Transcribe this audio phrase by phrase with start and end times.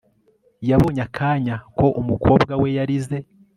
[0.69, 3.17] yabonye akanya ko umukobwa we yarize